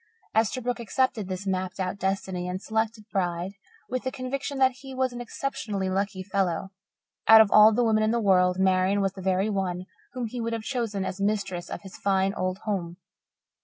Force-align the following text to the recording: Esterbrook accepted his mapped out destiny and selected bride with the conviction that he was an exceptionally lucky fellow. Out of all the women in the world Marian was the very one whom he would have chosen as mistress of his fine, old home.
Esterbrook 0.35 0.79
accepted 0.79 1.29
his 1.29 1.45
mapped 1.45 1.79
out 1.79 1.99
destiny 1.99 2.47
and 2.47 2.59
selected 2.59 3.03
bride 3.11 3.51
with 3.87 4.01
the 4.03 4.11
conviction 4.11 4.57
that 4.57 4.77
he 4.81 4.95
was 4.95 5.13
an 5.13 5.21
exceptionally 5.21 5.91
lucky 5.91 6.23
fellow. 6.23 6.71
Out 7.27 7.39
of 7.39 7.51
all 7.51 7.71
the 7.71 7.83
women 7.83 8.01
in 8.01 8.09
the 8.09 8.19
world 8.19 8.57
Marian 8.57 9.01
was 9.01 9.13
the 9.13 9.21
very 9.21 9.47
one 9.51 9.85
whom 10.13 10.25
he 10.25 10.41
would 10.41 10.53
have 10.53 10.63
chosen 10.63 11.05
as 11.05 11.21
mistress 11.21 11.69
of 11.69 11.83
his 11.83 11.97
fine, 11.97 12.33
old 12.33 12.57
home. 12.63 12.97